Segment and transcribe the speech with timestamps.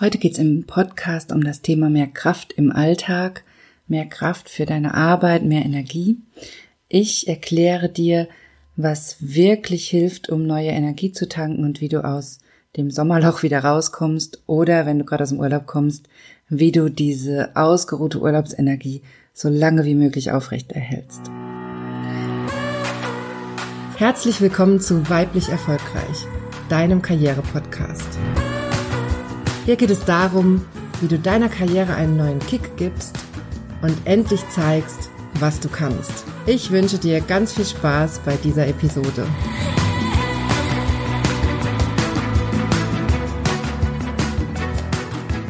[0.00, 3.44] Heute geht's im Podcast um das Thema mehr Kraft im Alltag,
[3.86, 6.16] mehr Kraft für deine Arbeit, mehr Energie.
[6.88, 8.26] Ich erkläre dir,
[8.76, 12.38] was wirklich hilft, um neue Energie zu tanken und wie du aus
[12.78, 16.08] dem Sommerloch wieder rauskommst oder wenn du gerade aus dem Urlaub kommst,
[16.48, 19.02] wie du diese ausgeruhte Urlaubsenergie
[19.34, 21.30] so lange wie möglich aufrecht erhältst.
[23.98, 26.24] Herzlich willkommen zu Weiblich Erfolgreich,
[26.70, 28.18] deinem Karriere-Podcast.
[29.70, 30.62] Hier geht es darum,
[31.00, 33.16] wie du deiner Karriere einen neuen Kick gibst
[33.82, 36.24] und endlich zeigst, was du kannst.
[36.44, 39.28] Ich wünsche dir ganz viel Spaß bei dieser Episode.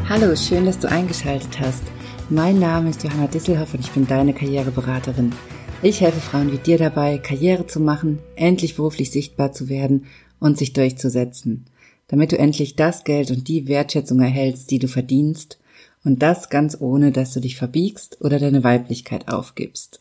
[0.07, 1.85] Hallo, schön, dass du eingeschaltet hast.
[2.29, 5.33] Mein Name ist Johanna Disselhoff und ich bin deine Karriereberaterin.
[5.81, 10.05] Ich helfe Frauen wie dir dabei, Karriere zu machen, endlich beruflich sichtbar zu werden
[10.39, 11.70] und sich durchzusetzen
[12.11, 15.59] damit du endlich das Geld und die Wertschätzung erhältst, die du verdienst,
[16.03, 20.01] und das ganz ohne, dass du dich verbiegst oder deine Weiblichkeit aufgibst.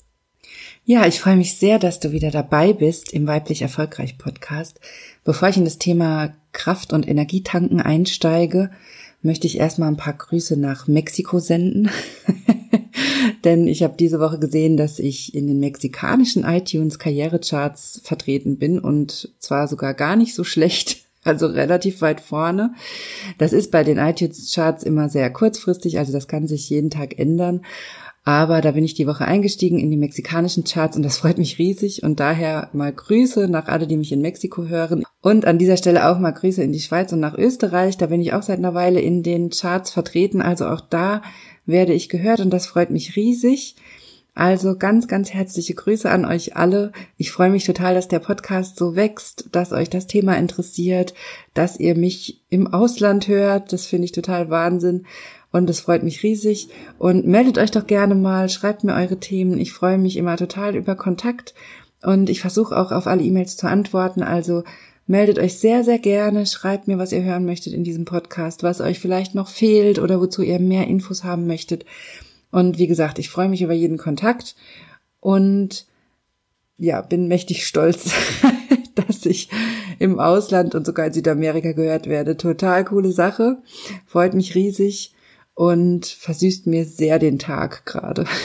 [0.85, 4.79] Ja, ich freue mich sehr, dass du wieder dabei bist im Weiblich Erfolgreich Podcast.
[5.23, 8.71] Bevor ich in das Thema Kraft und Energietanken einsteige,
[9.21, 11.91] möchte ich erstmal ein paar Grüße nach Mexiko senden.
[13.43, 18.79] Denn ich habe diese Woche gesehen, dass ich in den mexikanischen iTunes Karrierecharts vertreten bin
[18.79, 22.73] und zwar sogar gar nicht so schlecht also relativ weit vorne.
[23.37, 27.61] Das ist bei den iTunes-Charts immer sehr kurzfristig, also das kann sich jeden Tag ändern.
[28.25, 31.57] Aber da bin ich die Woche eingestiegen in die mexikanischen Charts und das freut mich
[31.57, 35.03] riesig und daher mal Grüße nach alle, die mich in Mexiko hören.
[35.21, 37.97] Und an dieser Stelle auch mal Grüße in die Schweiz und nach Österreich.
[37.97, 40.41] Da bin ich auch seit einer Weile in den Charts vertreten.
[40.41, 41.23] Also auch da
[41.65, 43.75] werde ich gehört und das freut mich riesig.
[44.39, 46.93] Also ganz, ganz herzliche Grüße an euch alle.
[47.17, 51.13] Ich freue mich total, dass der Podcast so wächst, dass euch das Thema interessiert,
[51.53, 53.73] dass ihr mich im Ausland hört.
[53.73, 55.05] Das finde ich total Wahnsinn.
[55.51, 56.69] Und das freut mich riesig.
[56.97, 59.57] Und meldet euch doch gerne mal, schreibt mir eure Themen.
[59.57, 61.53] Ich freue mich immer total über Kontakt.
[62.01, 64.23] Und ich versuche auch auf alle E-Mails zu antworten.
[64.23, 64.63] Also
[65.05, 66.45] meldet euch sehr, sehr gerne.
[66.45, 70.21] Schreibt mir, was ihr hören möchtet in diesem Podcast, was euch vielleicht noch fehlt oder
[70.21, 71.83] wozu ihr mehr Infos haben möchtet.
[72.51, 74.55] Und wie gesagt, ich freue mich über jeden Kontakt
[75.19, 75.85] und
[76.77, 78.11] ja, bin mächtig stolz,
[78.95, 79.49] dass ich
[79.99, 82.37] im Ausland und sogar in Südamerika gehört werde.
[82.37, 83.57] Total coole Sache.
[84.05, 85.13] Freut mich riesig
[85.53, 88.25] und versüßt mir sehr den Tag gerade.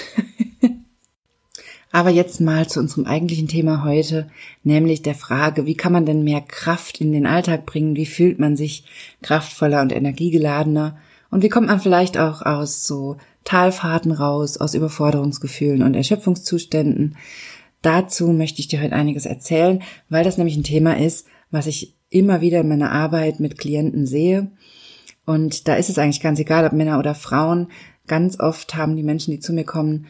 [1.93, 4.29] Aber jetzt mal zu unserem eigentlichen Thema heute,
[4.65, 7.95] nämlich der Frage, wie kann man denn mehr Kraft in den Alltag bringen?
[7.95, 8.85] Wie fühlt man sich
[9.23, 10.99] kraftvoller und energiegeladener?
[11.31, 17.17] Und wie kommt man vielleicht auch aus so Talfahrten raus aus Überforderungsgefühlen und Erschöpfungszuständen.
[17.83, 21.95] Dazu möchte ich dir heute einiges erzählen, weil das nämlich ein Thema ist, was ich
[22.09, 24.51] immer wieder in meiner Arbeit mit Klienten sehe.
[25.27, 27.69] Und da ist es eigentlich ganz egal, ob Männer oder Frauen.
[28.07, 30.07] Ganz oft haben die Menschen, die zu mir kommen,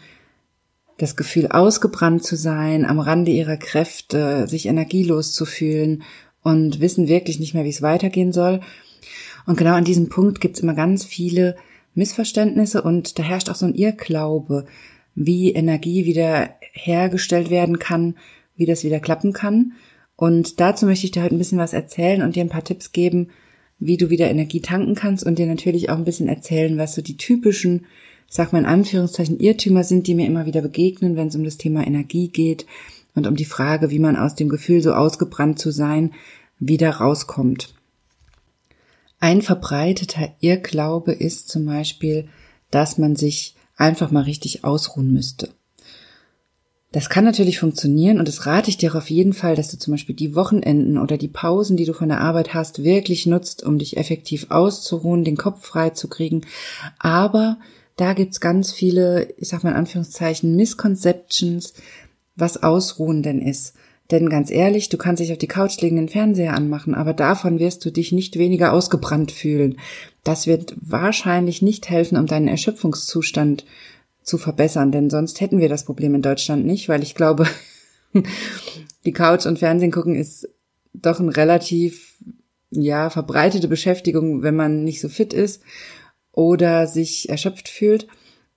[0.98, 6.04] das Gefühl, ausgebrannt zu sein, am Rande ihrer Kräfte, sich energielos zu fühlen
[6.42, 8.60] und wissen wirklich nicht mehr, wie es weitergehen soll.
[9.46, 11.56] Und genau an diesem Punkt gibt es immer ganz viele
[11.94, 14.66] Missverständnisse und da herrscht auch so ein Irrglaube,
[15.14, 18.16] wie Energie wieder hergestellt werden kann,
[18.56, 19.72] wie das wieder klappen kann.
[20.16, 22.92] Und dazu möchte ich dir heute ein bisschen was erzählen und dir ein paar Tipps
[22.92, 23.28] geben,
[23.78, 27.02] wie du wieder Energie tanken kannst und dir natürlich auch ein bisschen erzählen, was so
[27.02, 27.86] die typischen,
[28.28, 31.58] sag mal in Anführungszeichen, Irrtümer sind, die mir immer wieder begegnen, wenn es um das
[31.58, 32.66] Thema Energie geht
[33.14, 36.12] und um die Frage, wie man aus dem Gefühl, so ausgebrannt zu sein,
[36.58, 37.73] wieder rauskommt.
[39.24, 42.28] Ein verbreiteter Irrglaube ist zum Beispiel,
[42.70, 45.48] dass man sich einfach mal richtig ausruhen müsste.
[46.92, 49.94] Das kann natürlich funktionieren und das rate ich dir auf jeden Fall, dass du zum
[49.94, 53.78] Beispiel die Wochenenden oder die Pausen, die du von der Arbeit hast, wirklich nutzt, um
[53.78, 56.42] dich effektiv auszuruhen, den Kopf frei zu kriegen.
[56.98, 57.56] Aber
[57.96, 61.72] da gibt's ganz viele, ich sag mal in Anführungszeichen, Misconceptions,
[62.36, 63.72] was Ausruhen denn ist.
[64.10, 67.58] Denn ganz ehrlich, du kannst dich auf die Couch legen, den Fernseher anmachen, aber davon
[67.58, 69.78] wirst du dich nicht weniger ausgebrannt fühlen.
[70.24, 73.64] Das wird wahrscheinlich nicht helfen, um deinen Erschöpfungszustand
[74.22, 77.46] zu verbessern, denn sonst hätten wir das Problem in Deutschland nicht, weil ich glaube,
[79.04, 80.48] die Couch und Fernsehen gucken ist
[80.92, 82.18] doch ein relativ,
[82.70, 85.62] ja, verbreitete Beschäftigung, wenn man nicht so fit ist
[86.32, 88.06] oder sich erschöpft fühlt.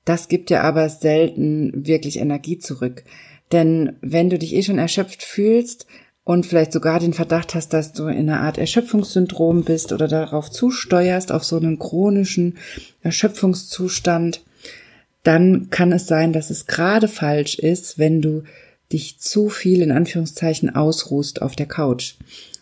[0.05, 3.03] Das gibt ja aber selten wirklich Energie zurück.
[3.51, 5.87] Denn wenn du dich eh schon erschöpft fühlst
[6.23, 10.51] und vielleicht sogar den Verdacht hast, dass du in einer Art Erschöpfungssyndrom bist oder darauf
[10.51, 12.57] zusteuerst, auf so einen chronischen
[13.01, 14.41] Erschöpfungszustand,
[15.23, 18.43] dann kann es sein, dass es gerade falsch ist, wenn du
[18.91, 22.15] dich zu viel in Anführungszeichen ausruhst auf der Couch.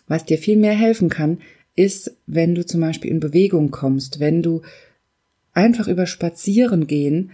[0.08, 1.38] Was dir viel mehr helfen kann,
[1.74, 4.62] ist, wenn du zum Beispiel in Bewegung kommst, wenn du
[5.52, 7.30] einfach über Spazieren gehen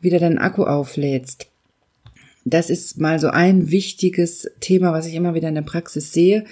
[0.00, 1.48] wieder deinen Akku auflädst.
[2.50, 6.44] Das ist mal so ein wichtiges Thema, was ich immer wieder in der Praxis sehe,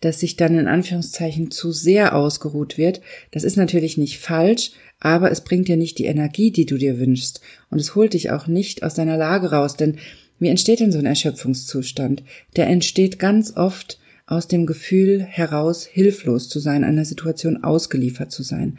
[0.00, 3.00] dass sich dann in Anführungszeichen zu sehr ausgeruht wird.
[3.30, 6.98] Das ist natürlich nicht falsch, aber es bringt dir nicht die Energie, die du dir
[6.98, 7.40] wünschst.
[7.70, 9.76] Und es holt dich auch nicht aus deiner Lage raus.
[9.76, 9.96] Denn
[10.38, 12.22] wie entsteht denn so ein Erschöpfungszustand?
[12.56, 18.42] Der entsteht ganz oft aus dem Gefühl heraus, hilflos zu sein, einer Situation ausgeliefert zu
[18.42, 18.78] sein.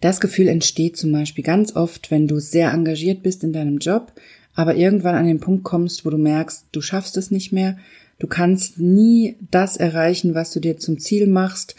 [0.00, 4.12] Das Gefühl entsteht zum Beispiel ganz oft, wenn du sehr engagiert bist in deinem Job,
[4.56, 7.76] aber irgendwann an den Punkt kommst, wo du merkst, du schaffst es nicht mehr,
[8.18, 11.76] du kannst nie das erreichen, was du dir zum Ziel machst,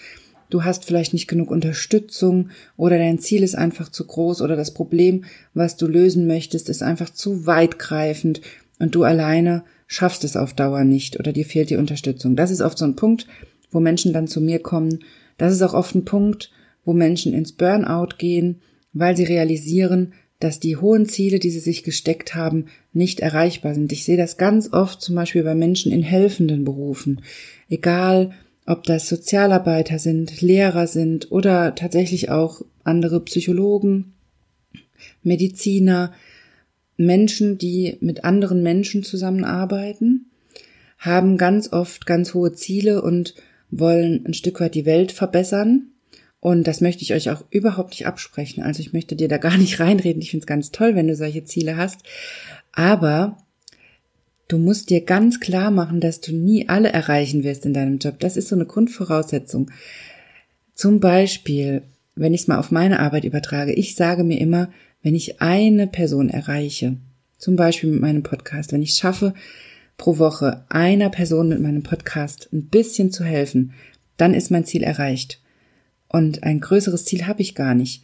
[0.51, 4.73] du hast vielleicht nicht genug Unterstützung oder dein Ziel ist einfach zu groß oder das
[4.73, 5.25] Problem,
[5.55, 8.41] was du lösen möchtest, ist einfach zu weitgreifend
[8.79, 12.35] und du alleine schaffst es auf Dauer nicht oder dir fehlt die Unterstützung.
[12.35, 13.25] Das ist oft so ein Punkt,
[13.71, 14.99] wo Menschen dann zu mir kommen.
[15.39, 16.51] Das ist auch oft ein Punkt,
[16.85, 18.61] wo Menschen ins Burnout gehen,
[18.93, 23.91] weil sie realisieren, dass die hohen Ziele, die sie sich gesteckt haben, nicht erreichbar sind.
[23.91, 27.21] Ich sehe das ganz oft zum Beispiel bei Menschen in helfenden Berufen.
[27.69, 28.31] Egal,
[28.65, 34.13] ob das Sozialarbeiter sind, Lehrer sind oder tatsächlich auch andere Psychologen,
[35.23, 36.13] Mediziner,
[36.97, 40.31] Menschen, die mit anderen Menschen zusammenarbeiten,
[40.97, 43.35] haben ganz oft ganz hohe Ziele und
[43.69, 45.91] wollen ein Stück weit die Welt verbessern.
[46.47, 48.63] Und das möchte ich euch auch überhaupt nicht absprechen.
[48.63, 50.21] Also ich möchte dir da gar nicht reinreden.
[50.21, 51.99] Ich finde es ganz toll, wenn du solche Ziele hast.
[52.71, 53.37] Aber
[54.49, 58.17] Du musst dir ganz klar machen, dass du nie alle erreichen wirst in deinem Job.
[58.19, 59.71] Das ist so eine Grundvoraussetzung.
[60.73, 61.81] Zum Beispiel,
[62.15, 64.69] wenn ich es mal auf meine Arbeit übertrage, ich sage mir immer,
[65.03, 66.95] wenn ich eine Person erreiche,
[67.37, 69.33] zum Beispiel mit meinem Podcast, wenn ich schaffe,
[69.97, 73.73] pro Woche einer Person mit meinem Podcast ein bisschen zu helfen,
[74.15, 75.41] dann ist mein Ziel erreicht.
[76.09, 78.03] Und ein größeres Ziel habe ich gar nicht.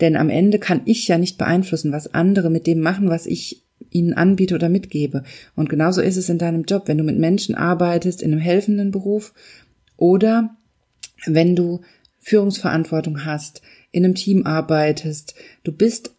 [0.00, 3.62] Denn am Ende kann ich ja nicht beeinflussen, was andere mit dem machen, was ich
[3.90, 5.22] ihnen anbiete oder mitgebe.
[5.54, 8.90] Und genauso ist es in deinem Job, wenn du mit Menschen arbeitest, in einem helfenden
[8.90, 9.32] Beruf
[9.96, 10.56] oder
[11.26, 11.80] wenn du
[12.18, 15.34] Führungsverantwortung hast, in einem Team arbeitest,
[15.64, 16.14] du bist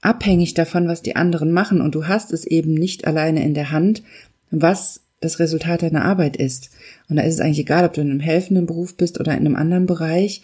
[0.00, 3.70] abhängig davon, was die anderen machen und du hast es eben nicht alleine in der
[3.70, 4.02] Hand,
[4.50, 6.70] was das Resultat deiner Arbeit ist.
[7.08, 9.38] Und da ist es eigentlich egal, ob du in einem helfenden Beruf bist oder in
[9.38, 10.42] einem anderen Bereich.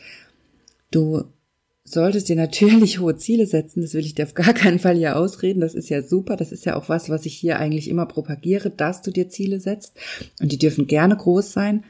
[0.91, 1.25] Du
[1.85, 3.82] solltest dir natürlich hohe Ziele setzen.
[3.82, 5.61] Das will ich dir auf gar keinen Fall hier ausreden.
[5.61, 6.37] Das ist ja super.
[6.37, 9.61] Das ist ja auch was, was ich hier eigentlich immer propagiere, dass du dir Ziele
[9.61, 9.94] setzt.
[10.41, 11.85] Und die dürfen gerne groß sein.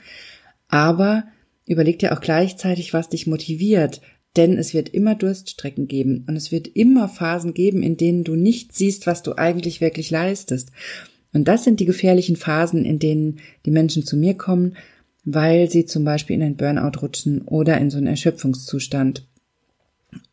[0.69, 1.25] Aber
[1.67, 4.01] überleg dir auch gleichzeitig, was dich motiviert.
[4.37, 6.25] Denn es wird immer Durststrecken geben.
[6.29, 10.11] Und es wird immer Phasen geben, in denen du nicht siehst, was du eigentlich wirklich
[10.11, 10.71] leistest.
[11.33, 14.77] Und das sind die gefährlichen Phasen, in denen die Menschen zu mir kommen,
[15.25, 19.27] weil sie zum Beispiel in ein Burnout rutschen oder in so einen Erschöpfungszustand.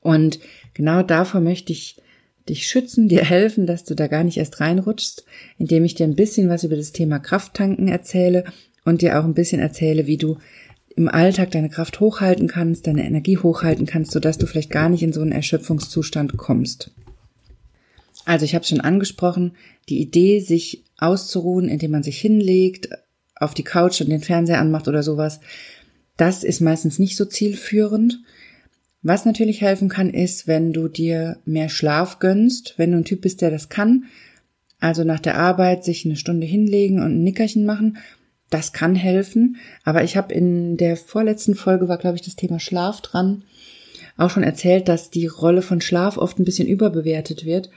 [0.01, 0.39] Und
[0.73, 2.01] genau davor möchte ich
[2.49, 5.25] dich schützen, dir helfen, dass du da gar nicht erst reinrutschst,
[5.57, 8.45] indem ich dir ein bisschen was über das Thema Krafttanken erzähle
[8.85, 10.37] und dir auch ein bisschen erzähle, wie du
[10.95, 15.03] im Alltag deine Kraft hochhalten kannst, deine Energie hochhalten kannst, sodass du vielleicht gar nicht
[15.03, 16.91] in so einen Erschöpfungszustand kommst.
[18.27, 19.53] Also ich habe schon angesprochen,
[19.87, 22.89] die Idee, sich auszuruhen, indem man sich hinlegt,
[23.35, 25.39] auf die Couch und den Fernseher anmacht oder sowas,
[26.17, 28.19] das ist meistens nicht so zielführend.
[29.01, 33.21] Was natürlich helfen kann, ist, wenn du dir mehr Schlaf gönnst, wenn du ein Typ
[33.21, 34.03] bist, der das kann,
[34.81, 37.97] also nach der Arbeit sich eine Stunde hinlegen und ein Nickerchen machen,
[38.49, 39.55] das kann helfen.
[39.85, 43.45] Aber ich habe in der vorletzten Folge war, glaube ich, das Thema Schlaf dran,
[44.17, 47.69] auch schon erzählt, dass die Rolle von Schlaf oft ein bisschen überbewertet wird.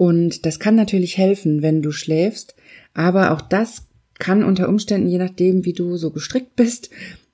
[0.00, 2.54] Und das kann natürlich helfen, wenn du schläfst,
[2.94, 3.82] aber auch das
[4.18, 6.88] kann unter Umständen, je nachdem, wie du so gestrickt bist,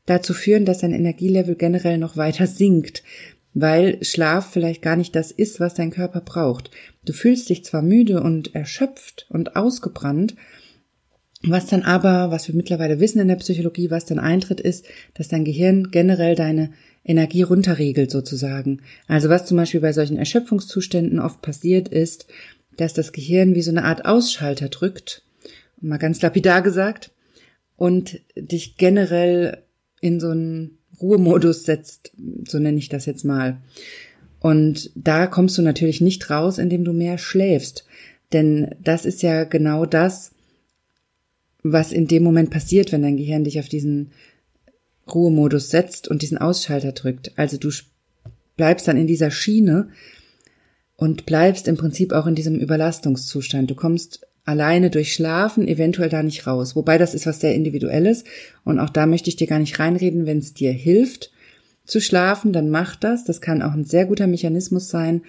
[0.04, 3.04] dazu führen, dass dein Energielevel generell noch weiter sinkt,
[3.54, 6.72] weil Schlaf vielleicht gar nicht das ist, was dein Körper braucht.
[7.04, 10.34] Du fühlst dich zwar müde und erschöpft und ausgebrannt,
[11.44, 15.28] was dann aber, was wir mittlerweile wissen in der Psychologie, was dann eintritt, ist, dass
[15.28, 16.72] dein Gehirn generell deine
[17.06, 18.82] Energie runterregelt sozusagen.
[19.06, 22.26] Also was zum Beispiel bei solchen Erschöpfungszuständen oft passiert ist,
[22.76, 25.22] dass das Gehirn wie so eine Art Ausschalter drückt,
[25.80, 27.10] mal ganz lapidar gesagt,
[27.76, 29.62] und dich generell
[30.00, 32.12] in so einen Ruhemodus setzt,
[32.48, 33.58] so nenne ich das jetzt mal.
[34.40, 37.84] Und da kommst du natürlich nicht raus, indem du mehr schläfst.
[38.32, 40.32] Denn das ist ja genau das,
[41.62, 44.12] was in dem Moment passiert, wenn dein Gehirn dich auf diesen
[45.12, 47.32] Ruhemodus setzt und diesen Ausschalter drückt.
[47.36, 47.70] Also du
[48.56, 49.90] bleibst dann in dieser Schiene
[50.96, 53.70] und bleibst im Prinzip auch in diesem Überlastungszustand.
[53.70, 56.76] Du kommst alleine durch Schlafen eventuell da nicht raus.
[56.76, 58.24] Wobei das ist was sehr individuelles
[58.64, 61.30] und auch da möchte ich dir gar nicht reinreden, wenn es dir hilft
[61.86, 63.24] zu schlafen, dann mach das.
[63.24, 65.22] Das kann auch ein sehr guter Mechanismus sein,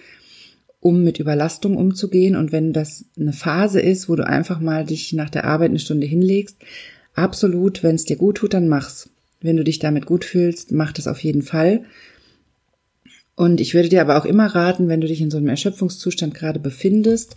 [0.80, 2.36] um mit Überlastung umzugehen.
[2.36, 5.78] Und wenn das eine Phase ist, wo du einfach mal dich nach der Arbeit eine
[5.78, 6.56] Stunde hinlegst,
[7.14, 9.10] absolut, wenn es dir gut tut, dann mach's.
[9.40, 11.84] Wenn du dich damit gut fühlst, mach das auf jeden Fall.
[13.38, 16.34] Und ich würde dir aber auch immer raten, wenn du dich in so einem Erschöpfungszustand
[16.34, 17.36] gerade befindest,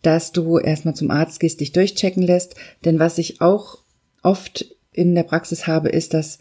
[0.00, 2.54] dass du erstmal zum Arzt gehst, dich durchchecken lässt.
[2.84, 3.78] Denn was ich auch
[4.22, 6.38] oft in der Praxis habe, ist, dass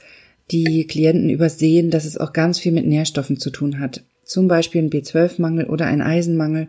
[0.51, 4.03] die Klienten übersehen, dass es auch ganz viel mit Nährstoffen zu tun hat.
[4.25, 6.67] Zum Beispiel ein B12-Mangel oder ein Eisenmangel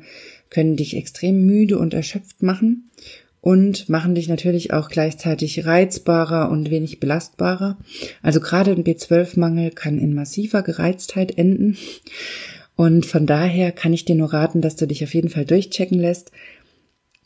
[0.49, 2.89] können dich extrem müde und erschöpft machen
[3.45, 7.77] und machen dich natürlich auch gleichzeitig reizbarer und wenig belastbarer.
[8.23, 11.77] Also gerade ein B12-Mangel kann in massiver Gereiztheit enden.
[12.75, 15.99] Und von daher kann ich dir nur raten, dass du dich auf jeden Fall durchchecken
[15.99, 16.33] lässt,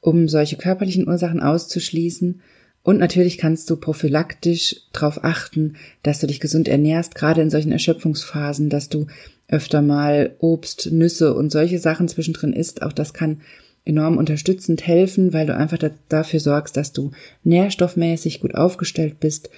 [0.01, 2.43] um solche körperlichen Ursachen auszuschließen
[2.83, 7.71] und natürlich kannst du prophylaktisch darauf achten, dass du dich gesund ernährst, gerade in solchen
[7.71, 9.09] Erschöpfungsphasen, dass du
[9.47, 12.81] öfter mal Obst, Nüsse und solche Sachen zwischendrin isst.
[12.81, 13.43] Auch das kann
[13.89, 15.79] enorm unterstützend helfen, weil du einfach
[16.09, 17.11] dafür sorgst, dass du
[17.45, 19.51] nährstoffmäßig gut aufgestellt bist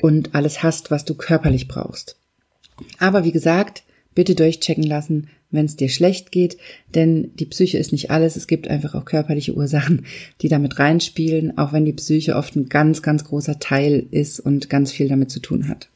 [0.00, 2.16] und alles hast, was du körperlich brauchst.
[2.98, 6.56] Aber wie gesagt, bitte durchchecken lassen, wenn es dir schlecht geht,
[6.94, 8.36] denn die Psyche ist nicht alles.
[8.36, 10.06] Es gibt einfach auch körperliche Ursachen,
[10.42, 14.68] die damit reinspielen, auch wenn die Psyche oft ein ganz, ganz großer Teil ist und
[14.68, 15.88] ganz viel damit zu tun hat.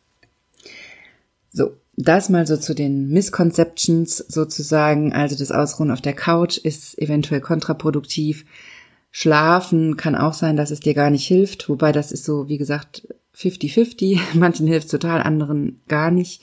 [1.52, 5.12] So, das mal so zu den Misconceptions sozusagen.
[5.12, 8.44] Also das Ausruhen auf der Couch ist eventuell kontraproduktiv.
[9.10, 12.58] Schlafen kann auch sein, dass es dir gar nicht hilft, wobei das ist so, wie
[12.58, 14.18] gesagt, 50-50.
[14.34, 16.42] Manchen hilft total, anderen gar nicht.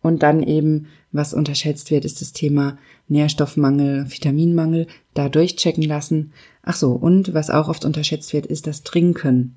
[0.00, 6.32] Und dann eben, was unterschätzt wird, ist das Thema Nährstoffmangel, Vitaminmangel, da durchchecken lassen.
[6.62, 9.56] Ach so, und was auch oft unterschätzt wird, ist das Trinken.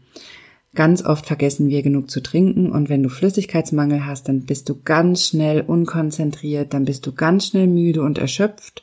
[0.73, 4.81] Ganz oft vergessen wir genug zu trinken und wenn du Flüssigkeitsmangel hast, dann bist du
[4.81, 8.81] ganz schnell unkonzentriert, dann bist du ganz schnell müde und erschöpft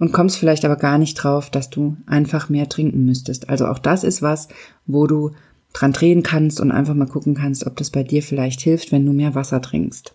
[0.00, 3.48] und kommst vielleicht aber gar nicht drauf, dass du einfach mehr trinken müsstest.
[3.48, 4.48] Also auch das ist was,
[4.86, 5.30] wo du
[5.72, 9.06] dran drehen kannst und einfach mal gucken kannst, ob das bei dir vielleicht hilft, wenn
[9.06, 10.14] du mehr Wasser trinkst.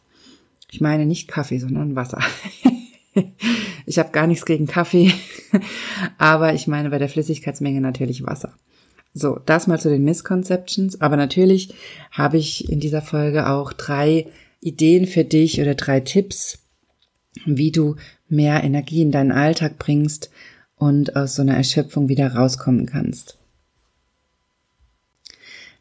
[0.72, 2.20] Ich meine nicht Kaffee, sondern Wasser.
[3.86, 5.14] ich habe gar nichts gegen Kaffee,
[6.18, 8.54] aber ich meine bei der Flüssigkeitsmenge natürlich Wasser.
[9.14, 11.02] So, das mal zu den Misconceptions.
[11.02, 11.74] Aber natürlich
[12.12, 14.28] habe ich in dieser Folge auch drei
[14.62, 16.60] Ideen für dich oder drei Tipps,
[17.46, 17.96] wie du
[18.30, 20.30] mehr Energie in deinen Alltag bringst
[20.76, 23.38] und aus so einer Erschöpfung wieder rauskommen kannst.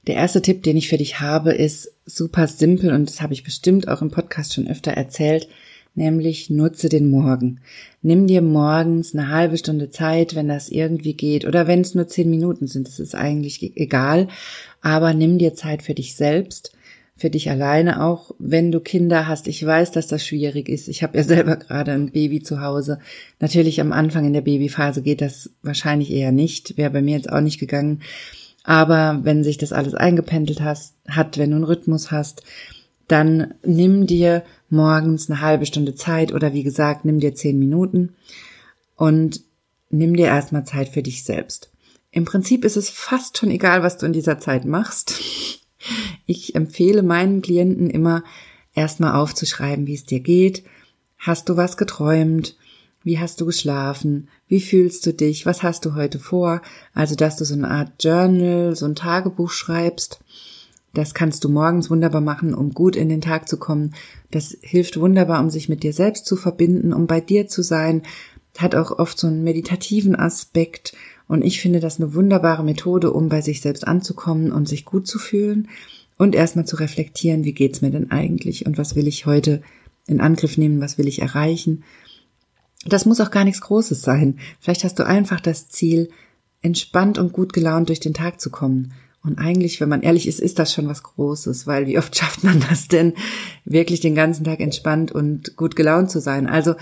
[0.07, 3.45] Der erste Tipp, den ich für dich habe, ist super simpel und das habe ich
[3.45, 5.49] bestimmt auch im Podcast schon öfter erzählt,
[5.95, 7.61] nämlich nutze den Morgen.
[8.03, 12.09] Nimm dir morgens eine halbe Stunde Zeit, wenn das irgendwie geht, oder wenn es nur
[12.09, 14.29] zehn Minuten sind, das ist eigentlich e-, egal,
[14.81, 16.73] aber nimm dir Zeit für dich selbst,
[17.17, 19.47] für dich alleine auch, wenn du Kinder hast.
[19.47, 20.89] Ich weiß, dass das schwierig ist.
[20.89, 22.99] Ich habe ja selber gerade ein Baby zu Hause.
[23.41, 27.31] Natürlich am Anfang in der Babyphase geht das wahrscheinlich eher nicht, wäre bei mir jetzt
[27.31, 28.01] auch nicht gegangen.
[28.65, 32.43] Aber wenn sich das alles eingependelt hast, hat, wenn du einen Rhythmus hast,
[33.11, 38.15] dann nimm dir morgens eine halbe Stunde Zeit oder wie gesagt, nimm dir zehn Minuten
[38.97, 39.43] und
[39.91, 41.73] nimm dir erstmal Zeit für dich selbst.
[42.13, 45.21] Im Prinzip ist es fast schon egal, was du in dieser Zeit machst.
[46.27, 48.23] Ich empfehle meinen Klienten immer
[48.75, 50.65] erstmal aufzuschreiben, wie es dir geht.
[51.19, 52.57] Hast du was geträumt?
[53.03, 54.29] Wie hast du geschlafen?
[54.47, 55.47] Wie fühlst du dich?
[55.47, 56.61] Was hast du heute vor?
[56.93, 60.21] Also, dass du so eine Art Journal, so ein Tagebuch schreibst.
[60.93, 63.95] Das kannst du morgens wunderbar machen, um gut in den Tag zu kommen.
[64.31, 68.03] Das hilft wunderbar, um sich mit dir selbst zu verbinden, um bei dir zu sein.
[68.59, 70.95] Hat auch oft so einen meditativen Aspekt.
[71.29, 75.07] Und ich finde das eine wunderbare Methode, um bei sich selbst anzukommen und sich gut
[75.07, 75.69] zu fühlen
[76.19, 79.63] und erstmal zu reflektieren, wie geht's mir denn eigentlich und was will ich heute
[80.09, 81.85] in Angriff nehmen, was will ich erreichen
[82.87, 84.39] das muss auch gar nichts Großes sein.
[84.59, 86.09] Vielleicht hast du einfach das Ziel,
[86.63, 88.93] entspannt und gut gelaunt durch den Tag zu kommen.
[89.23, 92.45] Und eigentlich, wenn man ehrlich ist, ist das schon was Großes, weil wie oft schafft
[92.45, 93.15] man das denn,
[93.65, 96.47] wirklich den ganzen Tag entspannt und gut gelaunt zu sein?
[96.47, 96.75] Also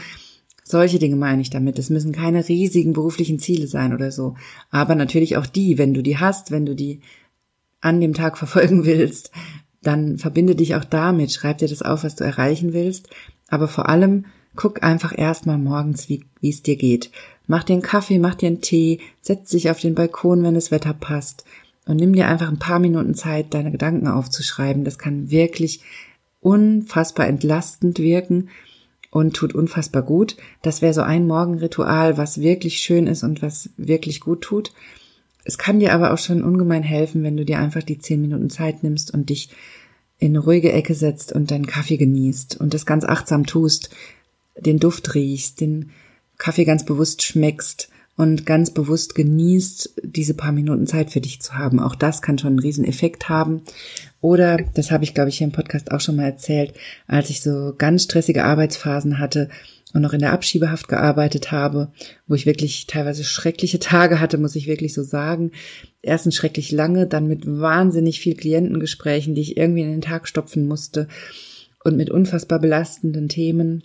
[0.64, 1.78] solche Dinge meine ich damit.
[1.78, 4.37] Es müssen keine riesigen beruflichen Ziele sein oder so.
[4.71, 7.00] Aber natürlich auch die, wenn du die hast, wenn du die
[7.80, 9.30] an dem Tag verfolgen willst,
[9.83, 13.09] dann verbinde dich auch damit, schreib dir das auf, was du erreichen willst.
[13.49, 14.25] Aber vor allem
[14.59, 17.12] Guck einfach erstmal morgens, wie es dir geht.
[17.47, 20.73] Mach dir einen Kaffee, mach dir einen Tee, setz dich auf den Balkon, wenn das
[20.73, 21.45] Wetter passt
[21.88, 24.85] und nimm dir einfach ein paar Minuten Zeit, deine Gedanken aufzuschreiben.
[24.85, 25.80] Das kann wirklich
[26.40, 28.50] unfassbar entlastend wirken.
[29.11, 30.37] und tut unfassbar gut.
[30.61, 34.75] Das wäre so ein Morgenritual, was wirklich schön ist und was wirklich gut tut.
[35.45, 38.50] Es kann dir aber auch schon ungemein helfen, wenn du dir einfach die zehn Minuten
[38.50, 39.49] Zeit nimmst und dich
[40.18, 43.88] in eine ruhige Ecke setzt und deinen Kaffee genießt und das ganz achtsam tust,
[44.59, 45.88] den Duft riechst, den
[46.37, 51.54] Kaffee ganz bewusst schmeckst und ganz bewusst genießt, diese paar Minuten Zeit für dich zu
[51.54, 51.78] haben.
[51.78, 53.62] Auch das kann schon einen riesen Effekt haben.
[54.20, 56.75] Oder, das habe ich, glaube ich, hier im Podcast auch schon mal erzählt,
[57.06, 59.48] als ich so ganz stressige Arbeitsphasen hatte
[59.94, 61.92] und noch in der Abschiebehaft gearbeitet habe,
[62.26, 65.52] wo ich wirklich teilweise schreckliche Tage hatte, muss ich wirklich so sagen.
[66.02, 70.66] Erstens schrecklich lange, dann mit wahnsinnig viel Klientengesprächen, die ich irgendwie in den Tag stopfen
[70.66, 71.06] musste
[71.84, 73.84] und mit unfassbar belastenden Themen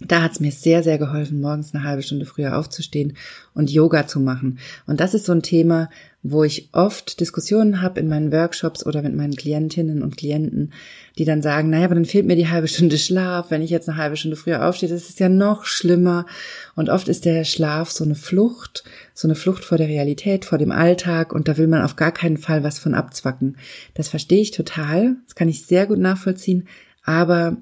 [0.00, 3.16] da hat es mir sehr, sehr geholfen, morgens eine halbe Stunde früher aufzustehen
[3.54, 4.58] und Yoga zu machen.
[4.86, 5.88] Und das ist so ein Thema,
[6.24, 10.72] wo ich oft Diskussionen habe in meinen Workshops oder mit meinen Klientinnen und Klienten,
[11.16, 13.88] die dann sagen, naja, aber dann fehlt mir die halbe Stunde Schlaf, wenn ich jetzt
[13.88, 16.26] eine halbe Stunde früher aufstehe, das ist ja noch schlimmer.
[16.74, 18.82] Und oft ist der Schlaf so eine Flucht,
[19.12, 22.10] so eine Flucht vor der Realität, vor dem Alltag und da will man auf gar
[22.10, 23.58] keinen Fall was von abzwacken.
[23.94, 26.66] Das verstehe ich total, das kann ich sehr gut nachvollziehen,
[27.04, 27.58] aber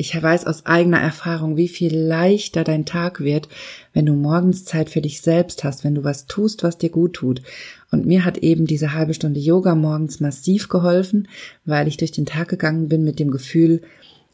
[0.00, 3.50] ich weiß aus eigener Erfahrung, wie viel leichter dein Tag wird,
[3.92, 7.12] wenn du morgens Zeit für dich selbst hast, wenn du was tust, was dir gut
[7.12, 7.42] tut.
[7.90, 11.28] Und mir hat eben diese halbe Stunde Yoga morgens massiv geholfen,
[11.66, 13.82] weil ich durch den Tag gegangen bin mit dem Gefühl,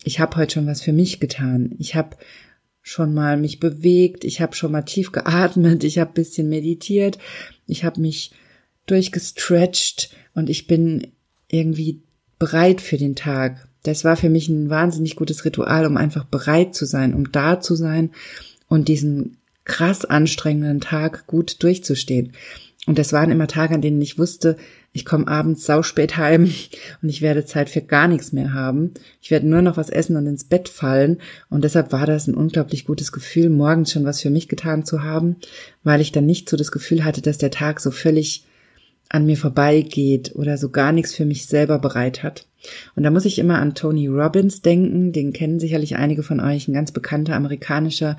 [0.05, 1.75] ich habe heute schon was für mich getan.
[1.81, 2.17] Ich habe
[2.81, 7.19] schon mal mich bewegt, ich habe schon mal tief geatmet, ich habe bisschen meditiert,
[7.67, 8.31] ich habe mich
[8.87, 11.09] durchgestretched und ich bin
[11.49, 12.05] irgendwie
[12.39, 13.67] bereit für den Tag.
[13.87, 17.61] Das war für mich ein wahnsinnig gutes Ritual, um einfach bereit zu sein, um da
[17.61, 18.11] zu sein
[18.69, 22.33] und diesen krass anstrengenden Tag gut durchzustehen.
[22.87, 24.57] Und das waren immer Tage, an denen ich wusste,
[24.93, 26.45] ich komme abends sauspät heim
[27.03, 28.95] und ich werde Zeit für gar nichts mehr haben.
[29.21, 31.19] Ich werde nur noch was essen und ins Bett fallen.
[31.51, 35.03] Und deshalb war das ein unglaublich gutes Gefühl, morgens schon was für mich getan zu
[35.03, 35.37] haben,
[35.85, 38.45] weil ich dann nicht so das Gefühl hatte, dass der Tag so völlig
[39.09, 42.47] an mir vorbeigeht oder so gar nichts für mich selber bereit hat.
[42.97, 46.67] Und da muss ich immer an Tony Robbins denken, den kennen sicherlich einige von euch,
[46.67, 48.17] ein ganz bekannter amerikanischer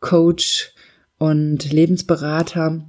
[0.00, 0.72] Coach
[1.18, 2.84] und Lebensberater.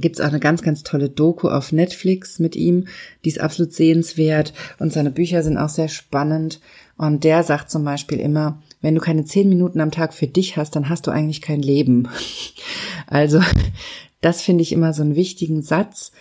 [0.00, 2.86] Gibt's auch eine ganz, ganz tolle Doku auf Netflix mit ihm,
[3.24, 6.60] die ist absolut sehenswert und seine Bücher sind auch sehr spannend.
[6.96, 10.56] Und der sagt zum Beispiel immer, wenn du keine zehn Minuten am Tag für dich
[10.56, 12.08] hast, dann hast du eigentlich kein Leben.
[13.08, 13.42] Also,
[14.22, 16.12] das finde ich immer so einen wichtigen Satz,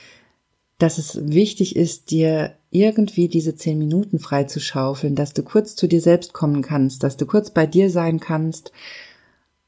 [0.81, 5.75] dass es wichtig ist, dir irgendwie diese zehn Minuten frei zu schaufeln, dass du kurz
[5.75, 8.71] zu dir selbst kommen kannst, dass du kurz bei dir sein kannst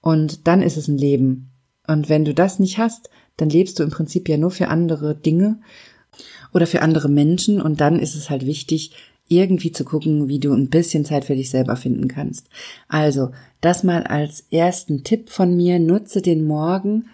[0.02, 1.52] und dann ist es ein Leben.
[1.86, 5.16] Und wenn du das nicht hast, dann lebst du im Prinzip ja nur für andere
[5.16, 5.60] Dinge
[6.54, 8.94] oder für andere Menschen und dann ist es halt wichtig,
[9.28, 12.48] irgendwie zu gucken, wie du ein bisschen Zeit für dich selber finden kannst.
[12.88, 17.06] Also, das mal als ersten Tipp von mir, nutze den Morgen,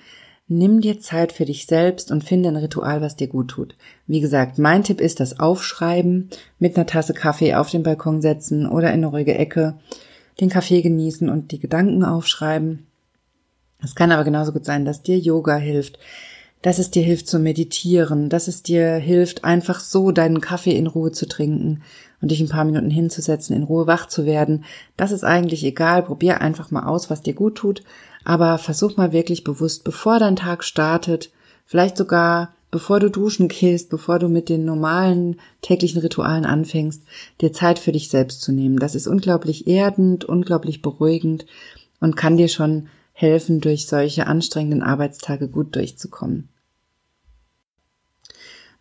[0.52, 3.76] Nimm dir Zeit für dich selbst und finde ein Ritual, was dir gut tut.
[4.08, 8.68] Wie gesagt, mein Tipp ist das Aufschreiben, mit einer Tasse Kaffee auf den Balkon setzen
[8.68, 9.76] oder in eine ruhige Ecke,
[10.42, 12.88] den Kaffee genießen und die Gedanken aufschreiben.
[13.84, 16.00] Es kann aber genauso gut sein, dass dir Yoga hilft,
[16.64, 20.88] dass es dir hilft zu meditieren, dass es dir hilft, einfach so deinen Kaffee in
[20.88, 21.84] Ruhe zu trinken
[22.22, 24.66] und dich ein paar Minuten hinzusetzen, in Ruhe wach zu werden.
[24.98, 26.02] Das ist eigentlich egal.
[26.02, 27.84] Probier einfach mal aus, was dir gut tut
[28.30, 31.32] aber versuch mal wirklich bewusst, bevor dein Tag startet,
[31.66, 37.02] vielleicht sogar bevor du duschen gehst, bevor du mit den normalen täglichen Ritualen anfängst,
[37.42, 38.78] dir Zeit für dich selbst zu nehmen.
[38.78, 41.48] Das ist unglaublich erdend, unglaublich beruhigend
[42.02, 46.50] und kann dir schon helfen, durch solche anstrengenden Arbeitstage gut durchzukommen.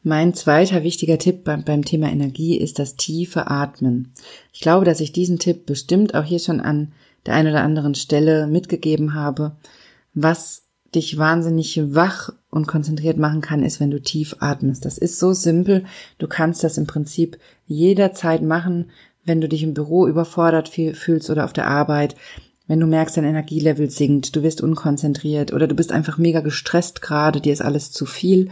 [0.03, 4.13] Mein zweiter wichtiger Tipp beim, Thema Energie ist das tiefe Atmen.
[4.53, 6.93] Ich glaube, dass ich diesen Tipp bestimmt auch hier schon an
[7.29, 9.53] der einen oder anderen Stelle mitgegeben habe.
[10.15, 10.63] Was
[10.95, 14.85] dich wahnsinnig wach und konzentriert machen kann, ist, wenn du tief atmest.
[14.85, 15.85] Das ist so simpel.
[16.19, 18.91] Du kannst das im Prinzip jederzeit machen,
[19.25, 22.17] wenn du dich im Büro überfordert fühlst oder auf der Arbeit.
[22.67, 27.03] Wenn du merkst, dein Energielevel sinkt, du wirst unkonzentriert oder du bist einfach mega gestresst
[27.03, 28.51] gerade, dir ist alles zu viel.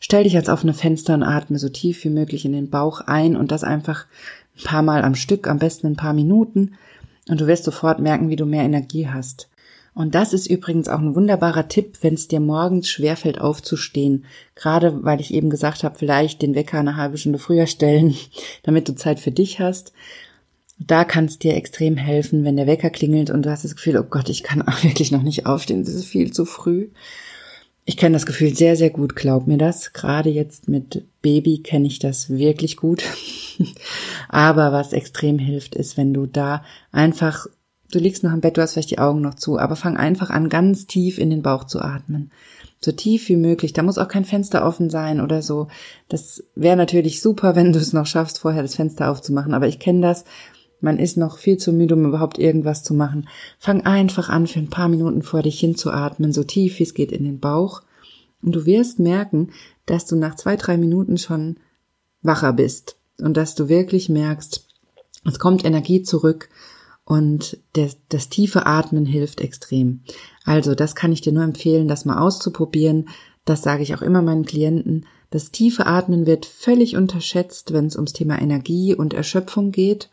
[0.00, 3.36] Stell dich als offene Fenster und atme so tief wie möglich in den Bauch ein
[3.36, 4.06] und das einfach
[4.56, 6.72] ein paar Mal am Stück, am besten ein paar Minuten.
[7.28, 9.48] Und du wirst sofort merken, wie du mehr Energie hast.
[9.94, 14.24] Und das ist übrigens auch ein wunderbarer Tipp, wenn es dir morgens schwerfällt aufzustehen.
[14.54, 18.14] Gerade weil ich eben gesagt habe, vielleicht den Wecker eine halbe Stunde früher stellen,
[18.62, 19.92] damit du Zeit für dich hast.
[20.78, 23.98] Da kann es dir extrem helfen, wenn der Wecker klingelt und du hast das Gefühl,
[23.98, 26.88] oh Gott, ich kann auch wirklich noch nicht aufstehen, es ist viel zu früh.
[27.90, 29.92] Ich kenne das Gefühl sehr, sehr gut, glaub mir das.
[29.92, 33.02] Gerade jetzt mit Baby kenne ich das wirklich gut.
[34.28, 37.48] Aber was extrem hilft, ist, wenn du da einfach
[37.90, 40.30] du liegst noch im Bett, du hast vielleicht die Augen noch zu, aber fang einfach
[40.30, 42.30] an, ganz tief in den Bauch zu atmen.
[42.80, 43.72] So tief wie möglich.
[43.72, 45.66] Da muss auch kein Fenster offen sein oder so.
[46.08, 49.52] Das wäre natürlich super, wenn du es noch schaffst, vorher das Fenster aufzumachen.
[49.52, 50.24] Aber ich kenne das.
[50.80, 53.28] Man ist noch viel zu müde, um überhaupt irgendwas zu machen.
[53.58, 57.12] Fang einfach an, für ein paar Minuten vor dich hinzuatmen, so tief wie es geht
[57.12, 57.82] in den Bauch.
[58.42, 59.50] Und du wirst merken,
[59.86, 61.56] dass du nach zwei, drei Minuten schon
[62.22, 64.66] wacher bist und dass du wirklich merkst,
[65.26, 66.48] es kommt Energie zurück
[67.04, 70.00] und der, das tiefe Atmen hilft extrem.
[70.44, 73.08] Also, das kann ich dir nur empfehlen, das mal auszuprobieren.
[73.44, 75.06] Das sage ich auch immer meinen Klienten.
[75.30, 80.08] Das tiefe Atmen wird völlig unterschätzt, wenn es ums Thema Energie und Erschöpfung geht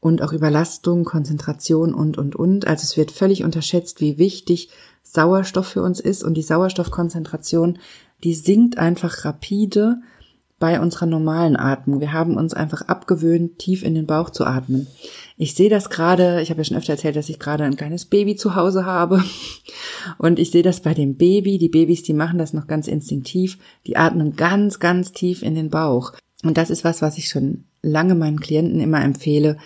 [0.00, 2.66] und auch Überlastung, Konzentration und, und, und.
[2.66, 4.70] Also es wird völlig unterschätzt, wie wichtig
[5.02, 7.78] Sauerstoff für uns ist und die Sauerstoffkonzentration,
[8.24, 10.00] die sinkt einfach rapide
[10.58, 12.00] bei unserer normalen Atmung.
[12.00, 14.86] Wir haben uns einfach abgewöhnt, tief in den Bauch zu atmen.
[15.38, 18.04] Ich sehe das gerade, ich habe ja schon öfter erzählt, dass ich gerade ein kleines
[18.04, 19.24] Baby zu Hause habe.
[20.18, 21.56] Und ich sehe das bei dem Baby.
[21.56, 23.58] Die Babys, die machen das noch ganz instinktiv.
[23.86, 26.12] Die atmen ganz, ganz tief in den Bauch.
[26.42, 29.56] Und das ist was, was ich schon lange meinen Klienten immer empfehle.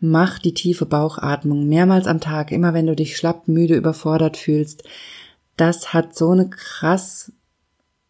[0.00, 4.84] Mach die tiefe Bauchatmung mehrmals am Tag, immer wenn du dich schlapp, müde, überfordert fühlst.
[5.56, 7.32] Das hat so eine krass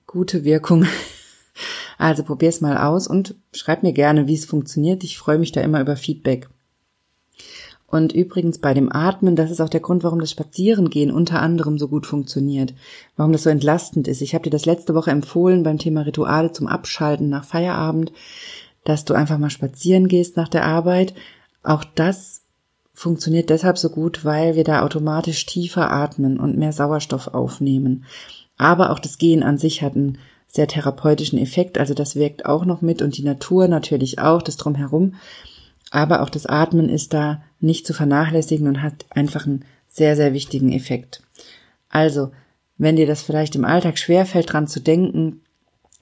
[0.06, 0.86] gute Wirkung.
[2.00, 5.02] Also probier's mal aus und schreib mir gerne, wie es funktioniert.
[5.02, 6.48] Ich freue mich da immer über Feedback.
[7.88, 11.76] Und übrigens bei dem Atmen, das ist auch der Grund, warum das Spazierengehen unter anderem
[11.76, 12.74] so gut funktioniert,
[13.16, 14.20] warum das so entlastend ist.
[14.20, 18.12] Ich habe dir das letzte Woche empfohlen beim Thema Rituale zum Abschalten nach Feierabend,
[18.84, 21.14] dass du einfach mal spazieren gehst nach der Arbeit
[21.62, 22.42] auch das
[22.92, 28.04] funktioniert deshalb so gut, weil wir da automatisch tiefer atmen und mehr Sauerstoff aufnehmen.
[28.56, 30.18] Aber auch das Gehen an sich hat einen
[30.48, 34.56] sehr therapeutischen Effekt, also das wirkt auch noch mit und die Natur natürlich auch, das
[34.56, 35.14] drumherum.
[35.90, 40.32] Aber auch das Atmen ist da nicht zu vernachlässigen und hat einfach einen sehr, sehr
[40.32, 41.22] wichtigen Effekt.
[41.88, 42.30] Also,
[42.76, 45.40] wenn dir das vielleicht im Alltag schwerfällt, dran zu denken,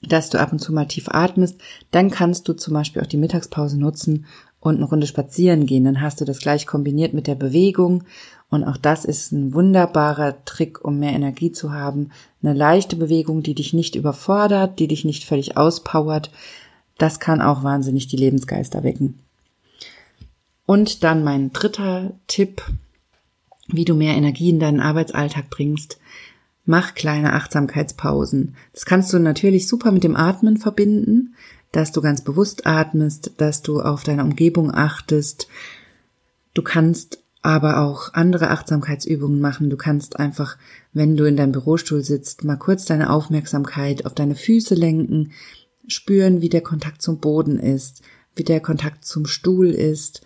[0.01, 1.59] dass du ab und zu mal tief atmest,
[1.91, 4.25] dann kannst du zum Beispiel auch die Mittagspause nutzen
[4.67, 5.85] und eine Runde spazieren gehen.
[5.85, 8.03] Dann hast du das gleich kombiniert mit der Bewegung.
[8.49, 12.11] Und auch das ist ein wunderbarer Trick, um mehr Energie zu haben.
[12.41, 16.31] Eine leichte Bewegung, die dich nicht überfordert, die dich nicht völlig auspowert.
[16.97, 19.19] Das kann auch wahnsinnig die Lebensgeister wecken.
[20.65, 22.63] Und dann mein dritter Tipp,
[23.67, 25.99] wie du mehr Energie in deinen Arbeitsalltag bringst.
[26.69, 28.55] Mach kleine Achtsamkeitspausen.
[28.73, 31.33] Das kannst du natürlich super mit dem Atmen verbinden,
[31.71, 35.47] dass du ganz bewusst atmest, dass du auf deine Umgebung achtest.
[36.53, 39.69] Du kannst aber auch andere Achtsamkeitsübungen machen.
[39.69, 40.57] Du kannst einfach,
[40.91, 45.31] wenn du in deinem Bürostuhl sitzt, mal kurz deine Aufmerksamkeit auf deine Füße lenken,
[45.87, 48.01] spüren, wie der Kontakt zum Boden ist,
[48.35, 50.21] wie der Kontakt zum Stuhl ist,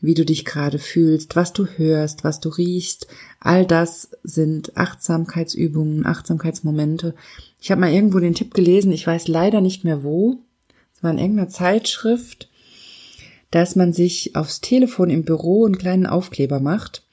[0.00, 3.08] wie du dich gerade fühlst, was du hörst, was du riechst.
[3.40, 7.14] All das sind Achtsamkeitsübungen, Achtsamkeitsmomente.
[7.60, 10.38] Ich habe mal irgendwo den Tipp gelesen, ich weiß leider nicht mehr wo,
[10.94, 12.48] es war in irgendeiner Zeitschrift,
[13.50, 17.06] dass man sich aufs Telefon im Büro einen kleinen Aufkleber macht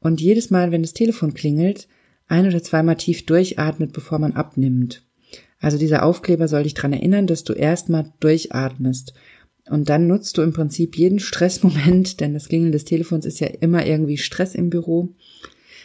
[0.00, 1.88] und jedes Mal, wenn das Telefon klingelt,
[2.26, 5.02] ein oder zweimal tief durchatmet, bevor man abnimmt.
[5.60, 9.14] Also dieser Aufkleber soll dich dran erinnern, dass du erstmal durchatmest.
[9.70, 13.46] Und dann nutzt du im Prinzip jeden Stressmoment, denn das Klingeln des Telefons ist ja
[13.46, 15.14] immer irgendwie Stress im Büro.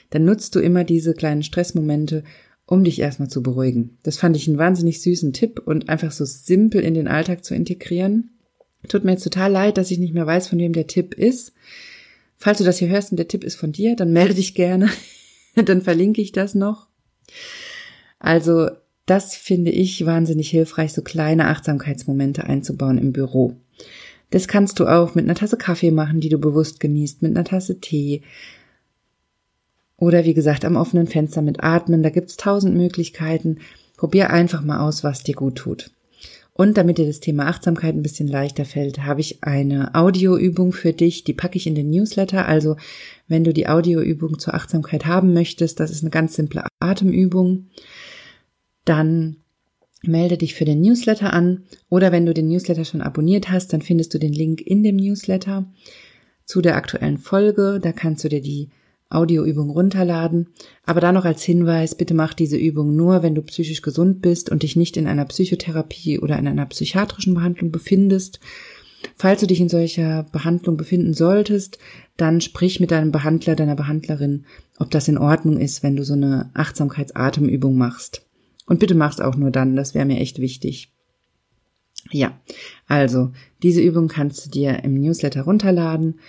[0.09, 2.23] Dann nutzt du immer diese kleinen Stressmomente,
[2.65, 3.97] um dich erstmal zu beruhigen.
[4.03, 7.55] Das fand ich einen wahnsinnig süßen Tipp und einfach so simpel in den Alltag zu
[7.55, 8.31] integrieren.
[8.87, 11.53] Tut mir jetzt total leid, dass ich nicht mehr weiß, von wem der Tipp ist.
[12.37, 14.89] Falls du das hier hörst und der Tipp ist von dir, dann melde dich gerne.
[15.55, 16.87] dann verlinke ich das noch.
[18.19, 18.69] Also,
[19.05, 23.55] das finde ich wahnsinnig hilfreich, so kleine Achtsamkeitsmomente einzubauen im Büro.
[24.31, 27.45] Das kannst du auch mit einer Tasse Kaffee machen, die du bewusst genießt, mit einer
[27.45, 28.21] Tasse Tee,
[29.99, 33.59] oder wie gesagt, am offenen Fenster mit Atmen, da gibt's tausend Möglichkeiten.
[33.97, 35.91] Probier einfach mal aus, was dir gut tut.
[36.53, 40.93] Und damit dir das Thema Achtsamkeit ein bisschen leichter fällt, habe ich eine Audioübung für
[40.93, 42.47] dich, die packe ich in den Newsletter.
[42.47, 42.75] Also
[43.27, 47.67] wenn du die Audioübung zur Achtsamkeit haben möchtest, das ist eine ganz simple Atemübung,
[48.85, 49.37] dann
[50.03, 51.63] melde dich für den Newsletter an.
[51.89, 54.95] Oder wenn du den Newsletter schon abonniert hast, dann findest du den Link in dem
[54.95, 55.71] Newsletter
[56.45, 57.79] zu der aktuellen Folge.
[57.81, 58.69] Da kannst du dir die
[59.09, 60.47] Audioübung runterladen.
[60.85, 64.49] Aber da noch als Hinweis, bitte mach diese Übung nur, wenn du psychisch gesund bist
[64.49, 68.39] und dich nicht in einer Psychotherapie oder in einer psychiatrischen Behandlung befindest.
[69.15, 71.79] Falls du dich in solcher Behandlung befinden solltest,
[72.17, 74.45] dann sprich mit deinem Behandler, deiner Behandlerin,
[74.77, 78.28] ob das in Ordnung ist, wenn du so eine Achtsamkeitsatemübung machst.
[78.69, 80.93] Und bitte mach's auch nur dann, das wäre mir echt wichtig.
[82.11, 82.39] Ja,
[82.87, 83.31] also
[83.63, 86.19] diese Übung kannst du dir im Newsletter runterladen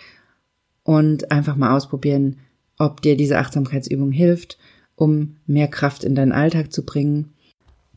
[0.83, 2.39] und einfach mal ausprobieren,
[2.79, 4.59] ob dir diese Achtsamkeitsübung hilft,
[4.97, 7.35] um mehr Kraft in deinen Alltag zu bringen.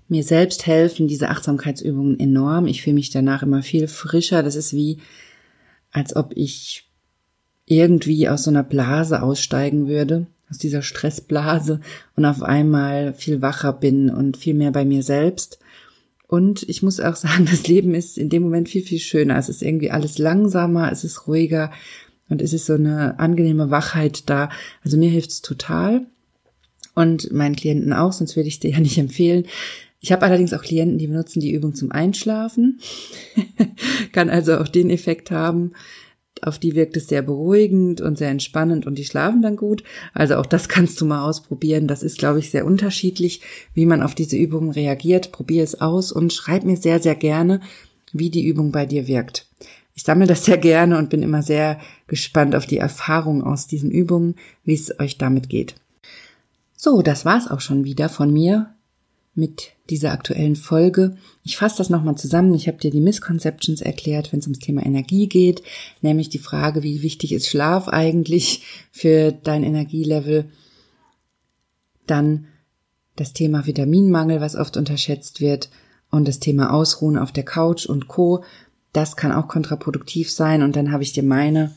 [0.10, 2.68] Mir selbst helfen diese Achtsamkeitsübungen enorm.
[2.68, 4.44] Ich fühle mich danach immer viel frischer.
[4.44, 4.98] Das ist wie,
[5.92, 6.90] als ob ich
[7.66, 11.80] irgendwie aus so einer Blase aussteigen würde, aus dieser Stressblase
[12.16, 15.60] und auf einmal viel wacher bin und viel mehr bei mir selbst.
[16.28, 19.38] Und ich muss auch sagen, das Leben ist in dem Moment viel, viel schöner.
[19.38, 21.72] Es ist irgendwie alles langsamer, es ist ruhiger
[22.30, 24.50] und es ist so eine angenehme Wachheit da.
[24.84, 26.06] Also mir hilft's total
[26.96, 29.46] und meinen Klienten auch, sonst würde ich dir ja nicht empfehlen.
[30.00, 32.80] Ich habe allerdings auch Klienten, die benutzen die Übung zum Einschlafen.
[34.12, 35.72] Kann also auch den Effekt haben.
[36.44, 39.84] Auf die wirkt es sehr beruhigend und sehr entspannend und die schlafen dann gut.
[40.14, 41.88] Also auch das kannst du mal ausprobieren.
[41.88, 43.42] Das ist, glaube ich, sehr unterschiedlich,
[43.74, 45.32] wie man auf diese Übungen reagiert.
[45.32, 47.62] Probier es aus und schreib mir sehr, sehr gerne,
[48.12, 49.48] wie die Übung bei dir wirkt.
[49.96, 53.92] Ich sammle das sehr gerne und bin immer sehr gespannt auf die Erfahrung aus diesen
[53.92, 55.76] Übungen, wie es euch damit geht.
[56.76, 58.74] So, das war's auch schon wieder von mir
[59.36, 61.18] mit dieser aktuellen Folge.
[61.44, 62.54] Ich fasse das nochmal zusammen.
[62.54, 65.64] Ich habe dir die Misconceptions erklärt, wenn es ums Thema Energie geht,
[66.02, 70.50] nämlich die Frage, wie wichtig ist Schlaf eigentlich für dein Energielevel.
[72.06, 72.48] Dann
[73.16, 75.70] das Thema Vitaminmangel, was oft unterschätzt wird,
[76.14, 78.44] und das Thema Ausruhen auf der Couch und Co.
[78.92, 80.62] Das kann auch kontraproduktiv sein.
[80.62, 81.74] Und dann habe ich dir meine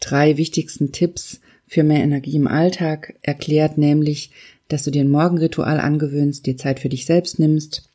[0.00, 4.32] drei wichtigsten Tipps für mehr Energie im Alltag erklärt, nämlich
[4.70, 7.88] dass du dir ein Morgenritual angewöhnst, dir Zeit für dich selbst nimmst,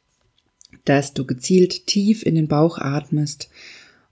[0.84, 3.50] dass du gezielt tief in den Bauch atmest,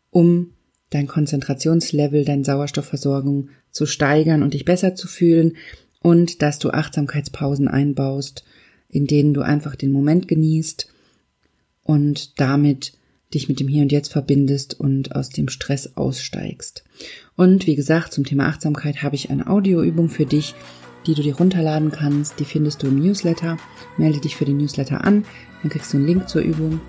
[0.09, 0.53] um
[0.89, 5.57] dein Konzentrationslevel, deine Sauerstoffversorgung zu steigern und dich besser zu fühlen
[6.01, 8.43] und dass du Achtsamkeitspausen einbaust,
[8.89, 10.87] in denen du einfach den Moment genießt
[11.83, 12.93] und damit
[13.33, 16.83] dich mit dem Hier und Jetzt verbindest und aus dem Stress aussteigst.
[17.35, 20.53] Und wie gesagt, zum Thema Achtsamkeit habe ich eine Audioübung für dich,
[21.05, 22.39] die du dir runterladen kannst.
[22.39, 23.57] Die findest du im Newsletter.
[23.97, 25.25] Melde dich für den Newsletter an,
[25.61, 26.81] dann kriegst du einen Link zur Übung.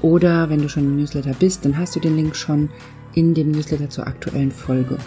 [0.00, 2.70] Oder wenn du schon im Newsletter bist, dann hast du den Link schon
[3.14, 4.98] in dem Newsletter zur aktuellen Folge.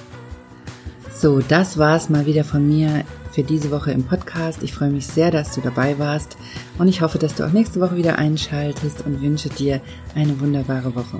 [1.13, 4.63] So, das war's mal wieder von mir für diese Woche im Podcast.
[4.63, 6.38] Ich freue mich sehr, dass du dabei warst
[6.78, 9.82] und ich hoffe, dass du auch nächste Woche wieder einschaltest und wünsche dir
[10.13, 11.20] eine wunderbare Woche.